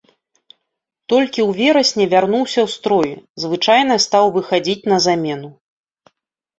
Толькі 1.13 1.41
ў 1.47 1.57
верасні 1.59 2.05
вярнуўся 2.15 2.59
ў 2.65 2.69
строй, 2.79 3.11
звычайна 3.47 3.95
стаў 4.09 4.25
выхадзіць 4.41 4.87
на 4.95 5.05
замену. 5.11 5.49